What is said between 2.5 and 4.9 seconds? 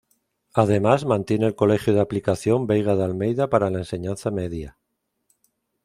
Veiga de Almeida para la enseñanza media.